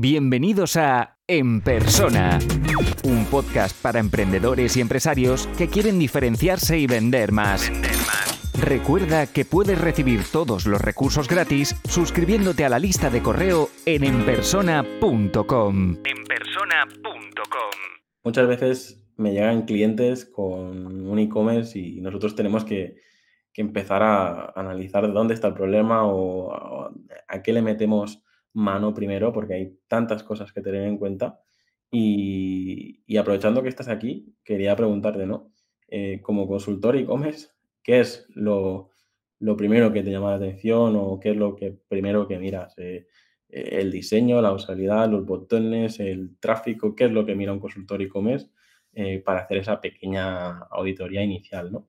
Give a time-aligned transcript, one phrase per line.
[0.00, 2.38] Bienvenidos a En Persona,
[3.02, 7.68] un podcast para emprendedores y empresarios que quieren diferenciarse y vender más.
[8.56, 14.04] Recuerda que puedes recibir todos los recursos gratis suscribiéndote a la lista de correo en
[14.04, 15.96] enpersona.com.
[16.04, 17.72] Enpersona.com.
[18.22, 22.98] Muchas veces me llegan clientes con un e-commerce y nosotros tenemos que,
[23.52, 26.92] que, empezar a analizar dónde está el problema o a,
[27.26, 28.22] a qué le metemos
[28.52, 31.40] mano primero, porque hay tantas cosas que tener en cuenta.
[31.90, 35.52] Y, aprovechando que estás aquí, quería preguntarte, ¿no?
[35.88, 37.48] Eh, como consultor e-commerce,
[37.82, 38.90] ¿qué es lo,
[39.56, 42.76] primero que te llama la atención o qué es lo que primero que miras?
[42.78, 43.06] Eh,
[43.48, 47.60] eh, el diseño, la usabilidad, los botones, el tráfico, ¿qué es lo que mira un
[47.60, 48.50] consultor e-commerce
[49.24, 51.86] para hacer esa pequeña auditoría inicial, ¿no?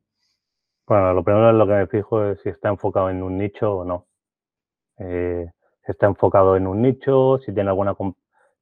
[0.85, 3.77] Bueno, lo primero es lo que me fijo es si está enfocado en un nicho
[3.77, 4.05] o no
[5.91, 7.95] está enfocado en un nicho, si tiene alguna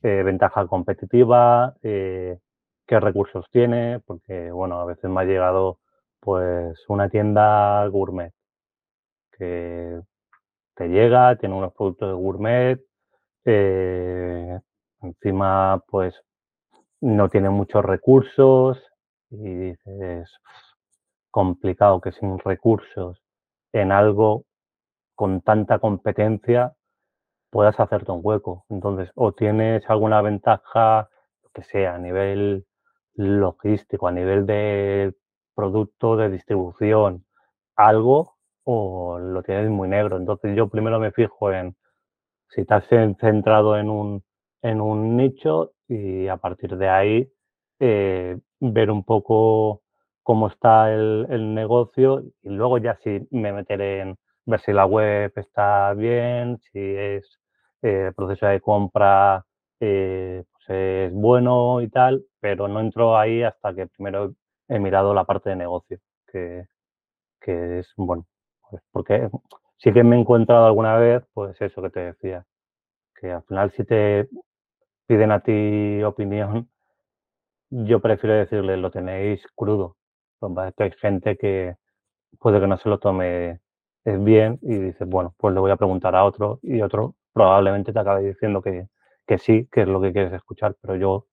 [0.04, 2.38] eh, ventaja competitiva, eh,
[2.86, 5.80] qué recursos tiene, porque bueno, a veces me ha llegado
[6.20, 8.34] pues una tienda gourmet
[9.32, 10.02] que
[10.76, 12.82] te llega, tiene unos productos de gourmet,
[13.46, 14.60] eh,
[15.02, 16.16] encima pues
[17.02, 18.82] no tiene muchos recursos
[19.30, 20.30] y dices
[21.30, 23.22] complicado que sin recursos
[23.74, 24.46] en algo
[25.16, 26.77] con tanta competencia
[27.50, 28.66] puedas hacerte un hueco.
[28.70, 31.10] Entonces, o tienes alguna ventaja,
[31.54, 32.66] que sea a nivel
[33.16, 35.14] logístico, a nivel de
[35.56, 37.26] producto, de distribución,
[37.76, 40.18] algo, o lo tienes muy negro.
[40.18, 41.76] Entonces, yo primero me fijo en
[42.50, 44.24] si estás centrado en un,
[44.62, 47.32] en un nicho y a partir de ahí
[47.80, 49.84] eh, ver un poco
[50.24, 54.18] cómo está el, el negocio y luego ya sí me meteré en
[54.48, 57.40] ver si la web está bien, si es
[57.84, 59.46] eh, el proceso de compra
[59.80, 64.34] eh, pues es bueno y tal, pero no entro ahí hasta que primero
[64.70, 66.00] he mirado la parte de negocio,
[66.32, 66.66] que,
[67.42, 68.26] que es, bueno,
[68.70, 69.30] pues porque
[69.78, 72.46] sí que me he encontrado alguna vez, pues eso que te decía,
[73.20, 74.30] que al final si te
[75.08, 76.70] piden a ti opinión,
[77.70, 79.98] yo prefiero decirle, lo tenéis crudo.
[80.78, 81.76] Hay gente que
[82.40, 83.60] puede que no se lo tome
[84.08, 87.92] es bien y dices, bueno, pues le voy a preguntar a otro y otro probablemente
[87.92, 88.88] te acabe diciendo que,
[89.38, 91.28] sí, que es lo que quieres escuchar, pero yo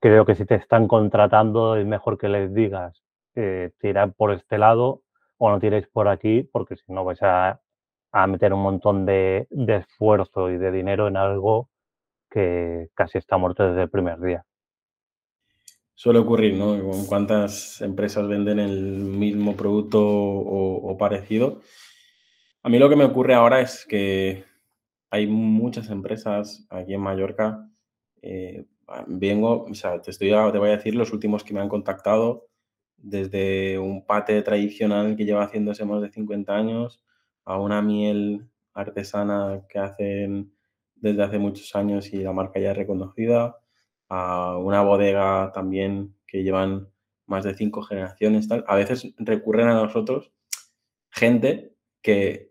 [0.00, 3.02] creo que si te están contratando es mejor que les digas
[3.34, 5.02] eh, tirar por este lado
[5.38, 7.60] o no tiréis por aquí, porque si no vais a,
[8.28, 11.68] meter un montón de, esfuerzo y de dinero en algo
[12.30, 14.44] que casi está muerto desde el primer día.
[15.94, 16.78] Suele ocurrir, ¿no?
[17.08, 21.60] ¿Cuántas empresas venden el mismo producto o parecido?
[22.68, 24.44] A mí lo que me ocurre ahora es que
[25.08, 27.66] hay muchas empresas aquí en Mallorca.
[28.20, 28.66] Eh,
[29.06, 32.50] vengo, o sea, te, estoy te voy a decir los últimos que me han contactado,
[32.98, 37.02] desde un pate tradicional que lleva haciéndose más de 50 años,
[37.46, 40.52] a una miel artesana que hacen
[40.94, 43.56] desde hace muchos años y la marca ya es reconocida,
[44.10, 46.90] a una bodega también que llevan
[47.24, 48.62] más de cinco generaciones, tal.
[48.68, 50.30] A veces recurren a nosotros
[51.08, 52.47] gente que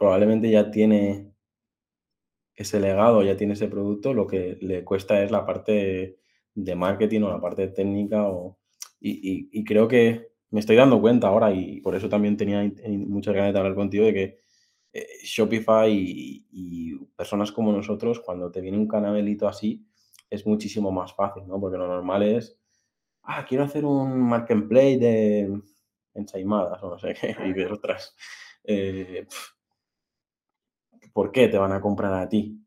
[0.00, 1.34] probablemente ya tiene
[2.54, 6.18] ese legado, ya tiene ese producto, lo que le cuesta es la parte
[6.54, 8.26] de marketing o la parte técnica.
[8.26, 8.58] O,
[8.98, 13.52] y, creo que me estoy dando cuenta ahora y por eso también tenía muchas ganas
[13.52, 14.38] de hablar contigo de que
[14.94, 19.86] eh, Shopify y, personas como nosotros, cuando te viene un canavelito así,
[20.30, 21.60] es muchísimo más fácil, ¿no?
[21.60, 22.58] Porque lo normal es,
[23.24, 25.60] ah, quiero hacer un marketplace de
[26.14, 28.16] ensaimadas o no sé qué, y de otras.
[28.64, 29.26] Eh,
[31.12, 32.60] ¿por qué te van a comprar a ti?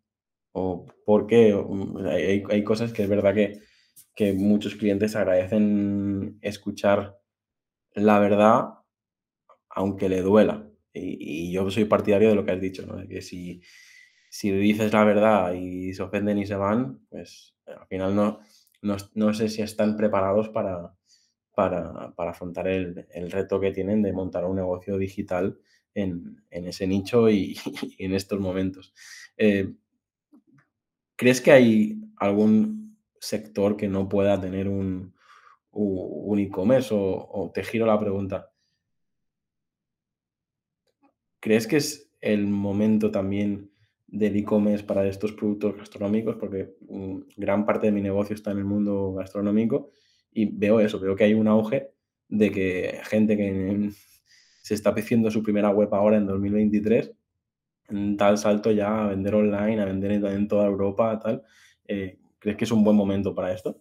[0.53, 1.53] ¿O por qué?
[1.53, 7.19] Mm, hay, cosas que es verdad que, muchos clientes agradecen escuchar
[7.95, 8.69] la verdad,
[9.69, 10.67] aunque le duela.
[10.93, 13.07] Y, yo soy partidario de lo que has dicho, ¿no?
[13.07, 13.61] Que si,
[14.29, 18.39] si dices la verdad y se ofenden y se van, pues al final no,
[19.13, 20.95] no, sé si están preparados para,
[21.55, 25.59] para, afrontar el, el, reto que tienen de montar un negocio digital
[25.95, 27.57] en, ese nicho y,
[27.97, 28.93] en estos momentos.
[29.37, 29.73] Eh,
[31.15, 35.13] ¿Crees que hay algún sector que no pueda tener un,
[35.71, 36.89] un e-commerce?
[36.91, 38.51] O, te giro la pregunta.
[41.39, 43.69] ¿Crees que es el momento también
[44.07, 46.35] del e-commerce para estos productos gastronómicos?
[46.37, 49.91] Porque mm, gran parte de mi negocio está en el mundo gastronómico
[50.31, 51.91] y veo eso, veo que hay un auge
[52.27, 53.91] de que gente que
[54.63, 57.13] se está haciendo su primera web ahora en 2023
[57.89, 61.43] un tal salto ya a vender online, a vender en toda Europa, tal.
[61.87, 63.77] Eh, ¿Crees que es un buen momento para esto?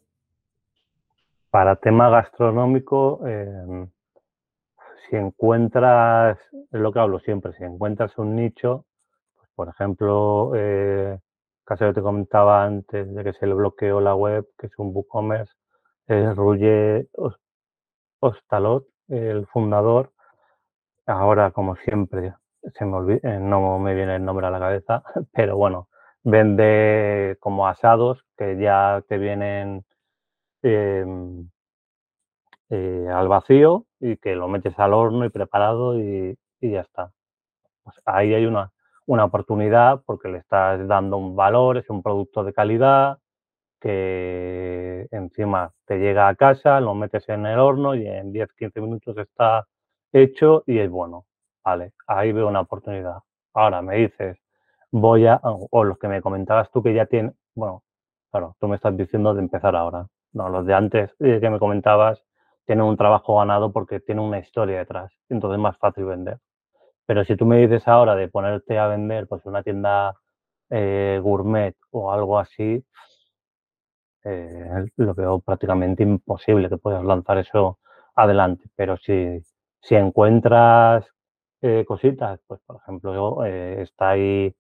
[1.51, 3.89] Para tema gastronómico, em,
[5.09, 8.87] si encuentras, es lo que hablo siempre, si encuentras un nicho,
[9.37, 11.19] pues, por ejemplo, eh,
[11.67, 15.55] que te comentaba antes de que se le bloqueó la web, que es un WooCommerce,
[16.07, 17.09] es Ruye
[18.21, 20.13] Ostalot, el fundador.
[21.13, 22.35] Ahora, como siempre,
[22.75, 25.89] se me eh, no me viene el nombre a la cabeza, pero bueno,
[26.25, 29.85] vende como asados que ya te vienen
[30.63, 31.51] em,
[32.71, 37.13] eh, al vacío y que lo metes al horno y preparado y, ya está.
[37.85, 38.73] Pues ahí hay una,
[39.07, 43.19] una oportunidad porque le estás dando un valor, es un producto de calidad
[43.81, 49.19] que encima te llega a casa, lo metes en el horno y en 10-15 minutos
[49.19, 49.67] está
[50.13, 51.27] hecho y es bueno.
[51.65, 53.19] Vale, ahí veo una oportunidad.
[53.55, 54.39] Ahora me dices,
[54.91, 57.83] voy a, o los que me comentabas tú que ya tienen, bueno,
[58.31, 60.07] claro, tú me estás diciendo de empezar ahora.
[60.33, 62.23] No, los de antes eh, que me comentabas
[62.67, 66.39] tienen un trabajo ganado porque tienen una historia detrás, entonces es más fácil vender.
[67.07, 70.15] Pero si tú me dices ahora de ponerte a vender pues una tienda
[70.71, 72.85] eh, gourmet o algo así,
[74.25, 77.79] eh, lo veo prácticamente imposible que puedas lanzar eso
[78.15, 78.69] adelante.
[78.77, 79.41] Pero si,
[79.83, 81.05] si encuentras
[81.61, 84.55] eh, cositas, pues por ejemplo, está ahí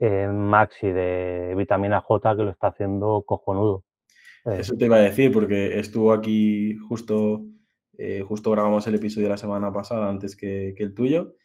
[0.00, 3.84] Maxi de vitamina J que lo está haciendo cojonudo.
[4.44, 7.44] Eso te iba a decir, porque estuvo aquí justo,
[8.26, 11.36] justo grabamos el episodio de la semana pasada antes que, que el tuyo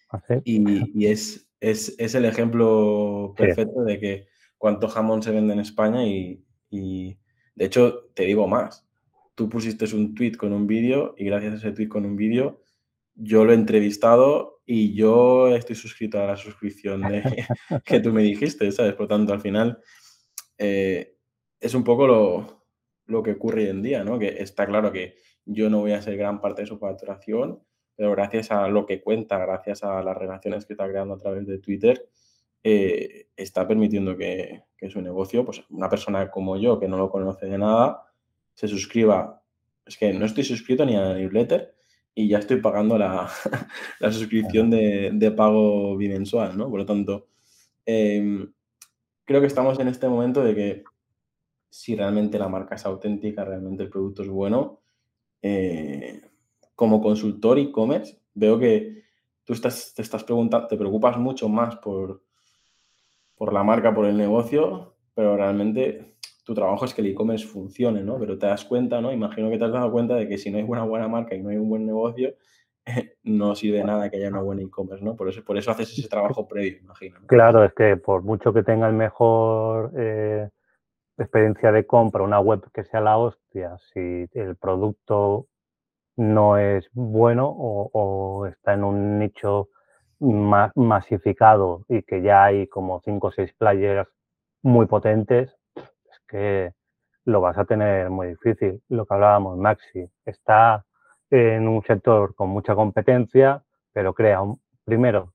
[0.44, 4.27] y, es, es, el ejemplo perfecto de que
[4.57, 8.85] cuánto jamón se vende en España y, de hecho te digo más.
[9.35, 12.62] Tú pusiste un tweet con un vídeo y gracias a ese tweet con un vídeo
[13.17, 17.01] yo lo he entrevistado y yo estoy suscrito a la suscripción
[17.85, 18.93] que tú me dijiste, ¿sabes?
[18.93, 19.79] Por tanto, al final
[20.57, 21.17] eh,
[21.59, 22.65] es un poco lo,
[23.07, 24.19] lo, que ocurre hoy en día, ¿no?
[24.19, 25.15] Que está claro que
[25.45, 27.63] yo no voy a ser gran parte de su facturación,
[27.95, 31.47] pero gracias a lo que cuenta, gracias a las relaciones que está creando a través
[31.47, 32.07] de Twitter,
[32.63, 37.47] eh, está permitiendo que, su negocio, pues una persona como yo que no lo conoce
[37.47, 38.05] de nada,
[38.53, 39.41] se suscriba.
[39.85, 41.75] Es que no estoy suscrito ni a la newsletter
[42.17, 43.29] y ya estoy pagando la,
[44.11, 46.67] suscripción de, pago bimensual, ¿no?
[46.67, 47.27] Por lo tanto,
[47.85, 48.51] em,
[49.23, 50.83] creo que estamos en este momento de que
[51.69, 54.81] si realmente la marca es auténtica, realmente el producto es bueno,
[55.43, 56.21] eh,
[56.73, 59.03] como consultor e-commerce, veo que
[59.43, 62.23] tú estás, te estás preguntando, te preocupas mucho más por,
[63.35, 66.15] por la marca, por el negocio, pero realmente
[66.47, 68.17] tu trabajo es que el e-commerce funcione, ¿no?
[68.17, 69.11] Pero te das cuenta, ¿no?
[69.11, 71.44] Imagino que te has dado cuenta de que si no hay una buena marca y
[71.44, 72.35] no hay un buen negocio,
[73.23, 75.17] no sirve nada que haya una buena e-commerce, ¿no?
[75.17, 77.19] Por eso, por eso haces ese trabajo previo, imagino.
[77.27, 80.47] Claro, es que por mucho que tenga el mejor eh,
[81.17, 85.47] experiencia de compra, una web que sea la hostia, si el producto
[86.15, 89.67] no es bueno o, está en un nicho
[90.21, 94.07] más masificado y que ya hay como cinco o seis players
[94.63, 95.57] muy potentes, es
[96.27, 96.74] que
[97.25, 98.81] lo vas a tener muy difícil.
[98.89, 100.85] Lo que hablábamos, Maxi, está
[101.29, 103.63] en un sector con mucha competencia,
[103.94, 105.33] pero crea, un, primero,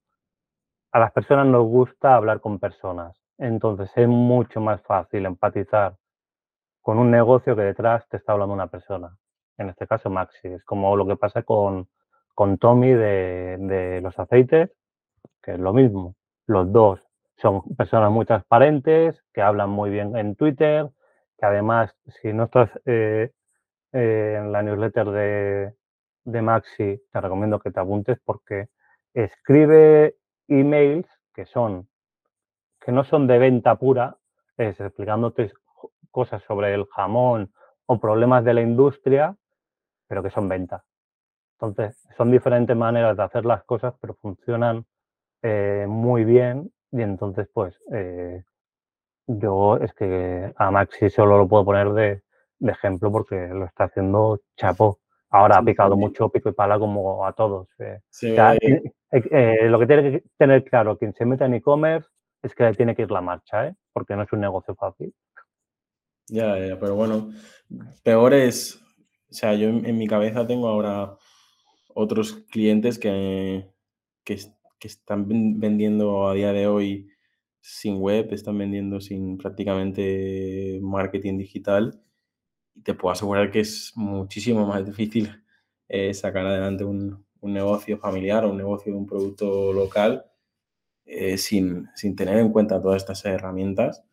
[0.92, 5.96] a las personas nos gusta hablar con personas, entonces es mucho más fácil empatizar
[6.82, 9.16] con un negocio que detrás te está hablando una persona
[9.58, 10.48] en este caso Maxi.
[10.48, 11.88] Es como lo que pasa con,
[12.34, 14.70] con Tommy de, los aceites,
[15.42, 16.16] que es lo mismo.
[16.46, 17.00] Los dos
[17.42, 20.88] son personas muy transparentes, que hablan muy bien en Twitter,
[21.36, 23.32] que además, si no estás eh,
[23.90, 25.74] en la newsletter de,
[26.24, 28.68] de Maxi, te recomiendo que te apuntes porque
[29.12, 30.16] escribe
[30.48, 31.88] emails que son
[32.80, 34.16] que no son de venta pura,
[34.56, 35.52] es explicándote
[36.10, 37.52] cosas sobre el jamón
[37.86, 39.36] o problemas de la industria,
[40.08, 40.82] pero que son ventas.
[41.60, 44.84] Entonces, son diferentes maneras de hacer las cosas, pero funcionan
[45.42, 48.42] eh, muy bien y entonces, pues, eh,
[49.26, 52.22] yo es que a Maxi solo lo puedo poner de,
[52.70, 55.00] ejemplo porque lo está haciendo chapo.
[55.30, 57.68] Ahora ha picado mucho pico y pala como a todos.
[57.78, 58.00] Eh.
[59.68, 62.08] lo que tiene que tener claro quien se mete en e-commerce
[62.42, 65.12] es que tiene que ir la marcha, porque no es un negocio fácil.
[66.28, 67.30] Ya, ya, pero bueno,
[68.04, 68.82] peor es
[69.32, 71.16] o sea, yo en, mi cabeza tengo ahora
[71.94, 73.66] otros clientes que,
[74.24, 74.38] que,
[74.88, 77.08] están vendiendo a día de hoy
[77.60, 82.02] sin web, están vendiendo sin prácticamente marketing digital.
[82.74, 85.30] Y te puedo asegurar que es muchísimo más difícil
[85.88, 90.24] eh, sacar adelante un, negocio familiar o un negocio de un producto local
[91.04, 94.04] eh, sin, tener en cuenta todas estas herramientas,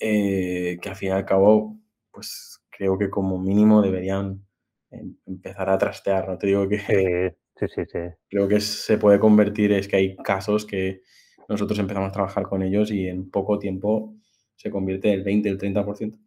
[0.00, 1.78] eh, que al fin y al cabo,
[2.10, 4.46] pues creo que como mínimo deberían
[4.90, 7.36] em, empezar a trastear, no te digo que...
[7.58, 7.98] Sí, sí, sí.
[8.28, 11.02] Creo que se puede convertir, es que hay casos que
[11.48, 14.14] nosotros empezamos a trabajar con ellos y en poco tiempo
[14.54, 16.18] se convierte el 20, el 30%,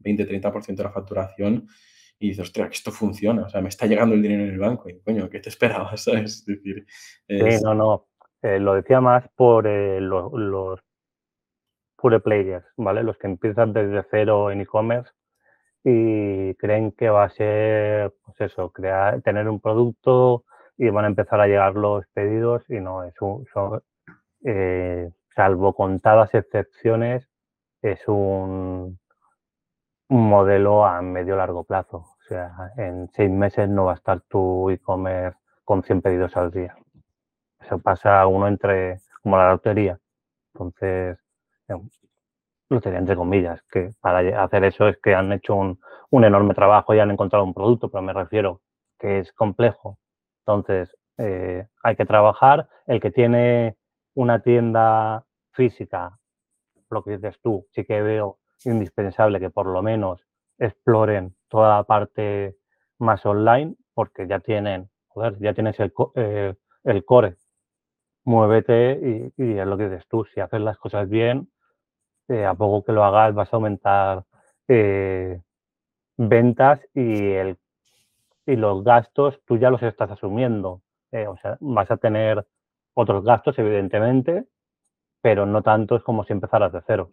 [0.00, 1.68] 20-30% de la facturación
[2.18, 4.58] y dices, ostras, que esto funciona, o sea, me está llegando el dinero en el
[4.58, 6.06] banco y, coño, ¿qué te esperabas?
[6.08, 6.86] Es decir,
[7.28, 8.06] Sí, no, no,
[8.42, 10.80] eh, lo decía más por eh, los, los
[11.96, 13.02] pure players, ¿vale?
[13.02, 15.12] Los que empiezan desde cero en e-commerce
[15.84, 20.44] y creen que va a ser, pues eso, crear, tener un producto
[20.76, 23.82] y van a empezar a llegar los pedidos y no, es un, son,
[24.44, 27.28] eh, salvo contadas excepciones,
[27.82, 28.98] es un,
[30.08, 31.98] un modelo a medio largo plazo.
[31.98, 36.50] O sea, en seis meses no va a estar tu e-commerce con 100 pedidos al
[36.50, 36.76] día.
[37.60, 39.98] Eso pasa uno entre, como la lotería.
[40.54, 41.18] Entonces,
[41.68, 41.74] eh,
[42.72, 45.78] lotería entre comillas, que para hacer eso es que han hecho un,
[46.10, 48.60] un enorme trabajo y han encontrado un producto, pero me refiero
[48.98, 49.98] que es complejo.
[50.40, 52.68] Entonces, eh, hay que trabajar.
[52.86, 53.76] El que tiene
[54.14, 56.18] una tienda física,
[56.90, 60.24] lo que dices tú, sí que veo indispensable que por lo menos
[60.58, 62.56] exploren toda la parte
[62.98, 67.36] más online, porque ya tienen, joder, ya tienes el, eh, el core.
[68.24, 71.50] Muévete y, es lo que dices tú, si haces las cosas bien,
[72.28, 74.24] eh, a poco que lo hagas vas a aumentar
[74.68, 75.40] eh,
[76.16, 77.58] ventas y, el,
[78.46, 80.82] y los gastos tú ya los estás asumiendo.
[81.12, 82.46] o sea, vas a tener
[82.94, 84.44] otros gastos, evidentemente,
[85.20, 87.12] pero no tantos como si empezaras de cero.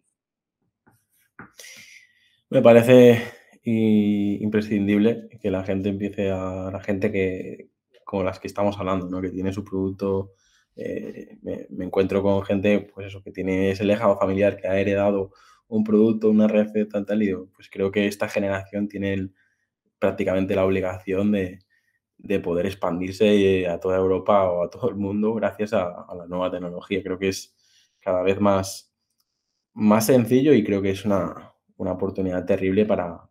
[2.49, 7.69] Me parece imprescindible que la gente empiece a, la gente que,
[8.03, 9.21] como las que estamos hablando, ¿no?
[9.21, 10.31] que tiene su producto,
[10.81, 15.31] eh, me, encuentro con gente, pues eso, que tiene ese lejado familiar, que ha heredado
[15.67, 19.29] un producto, una receta, tal, y digo, pues creo que esta generación tiene
[19.99, 21.59] prácticamente la obligación de,
[22.17, 26.25] de, poder expandirse a toda Europa o a todo el mundo gracias a, a la
[26.27, 27.03] nueva tecnología.
[27.03, 27.55] Creo que es
[27.99, 28.93] cada vez más,
[30.01, 33.29] sencillo y creo que es una, oportunidad terrible para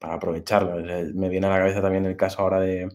[0.00, 0.76] aprovecharla.
[1.14, 2.88] me viene a la cabeza también el caso ahora de,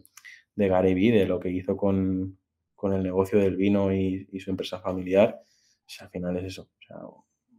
[0.55, 2.37] de Gary Vee, de lo que hizo con,
[2.83, 5.39] con el negocio del vino y, su empresa familiar.
[6.01, 6.97] al final es eso, o sea,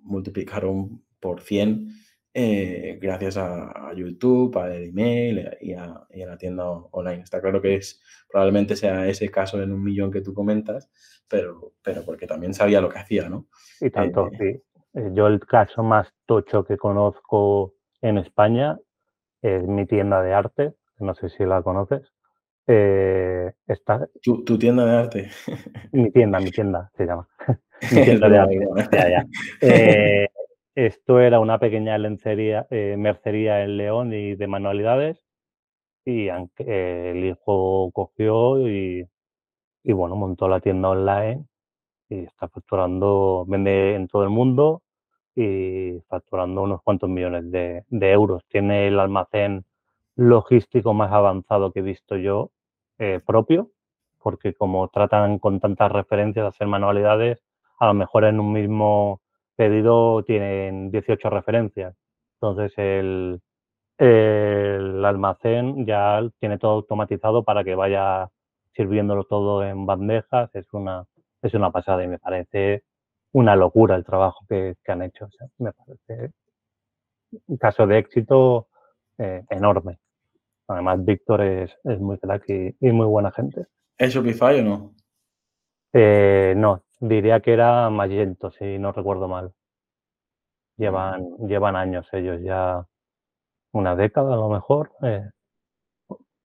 [0.03, 1.89] multiplicaron por 100
[2.35, 7.23] eh, gracias a, YouTube, al email y a, y a, la tienda online.
[7.23, 10.91] Está claro que es probablemente sea ese caso en un millón que tú comentas,
[11.27, 13.47] pero, pero porque también sabía lo que hacía, ¿no?
[13.81, 15.01] Y tanto, eh, sí.
[15.01, 18.79] Eh, yo el caso más tocho que conozco en España
[19.41, 22.13] es mi tienda de arte, no sé si la conoces.
[22.67, 24.09] Eh, está...
[24.23, 25.31] ¿Tu, tienda de arte?
[25.93, 27.29] Mi tienda, mi tienda se llama.
[27.93, 28.69] mi tienda de arte.
[28.93, 29.27] ya, ya.
[29.61, 30.29] Eh,
[30.75, 35.25] esto era una pequeña lencería, mercería en León y de manualidades
[36.05, 39.07] y el hijo cogió y,
[39.85, 41.47] y bueno, montó la tienda online
[42.09, 44.83] y está facturando, vende en todo el mundo
[45.35, 48.43] y facturando unos cuantos millones de, euros.
[48.49, 49.65] Tiene el almacén
[50.17, 52.51] logístico más avanzado que he visto yo
[52.99, 53.71] eh, propio,
[54.23, 57.43] porque como tratan con tantas referencias de hacer manualidades,
[57.79, 59.21] a lo mejor en un mismo
[59.57, 61.95] pedido tienen 18 referencias.
[62.41, 63.41] Entonces el,
[63.99, 68.29] el almacén ya tiene todo automatizado para que vaya
[68.73, 70.51] sirviéndolo todo en bandejas.
[70.55, 71.05] Es una,
[71.43, 72.85] es una pasada y me parece
[73.33, 75.29] una locura el trabajo que, han hecho.
[75.59, 76.33] me parece
[77.47, 78.69] un caso de éxito
[79.19, 79.99] eh, enorme.
[80.69, 83.67] Además, Víctor es, muy crack y, muy buena gente.
[83.99, 84.95] ¿Es Shopify o no?
[85.93, 89.53] Eh, no, diría que era Magento, si no recuerdo mal.
[90.77, 92.85] Llevan, llevan años ellos, ya
[93.73, 94.93] una década a lo mejor.
[95.03, 95.31] Eh,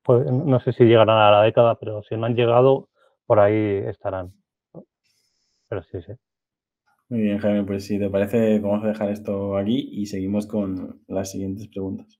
[0.03, 2.89] pues, no sé si llegarán a la década, pero si no han llegado,
[3.25, 4.33] por ahí estarán.
[5.67, 6.13] Pero sí, sí.
[7.09, 11.01] Muy bien, Jaime, pues si te parece, vamos a dejar esto aquí y seguimos con
[11.07, 12.19] las siguientes preguntas.